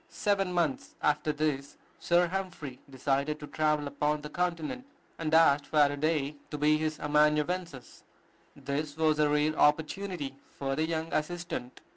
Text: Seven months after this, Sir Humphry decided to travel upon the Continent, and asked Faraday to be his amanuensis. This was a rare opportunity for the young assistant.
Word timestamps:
Seven 0.09 0.51
months 0.51 0.95
after 1.03 1.31
this, 1.31 1.77
Sir 1.99 2.25
Humphry 2.29 2.79
decided 2.89 3.39
to 3.39 3.45
travel 3.45 3.85
upon 3.85 4.21
the 4.21 4.31
Continent, 4.31 4.87
and 5.19 5.31
asked 5.31 5.67
Faraday 5.67 6.37
to 6.49 6.57
be 6.57 6.75
his 6.79 6.99
amanuensis. 6.99 8.03
This 8.55 8.97
was 8.97 9.19
a 9.19 9.29
rare 9.29 9.55
opportunity 9.55 10.35
for 10.57 10.75
the 10.75 10.87
young 10.87 11.13
assistant. 11.13 11.81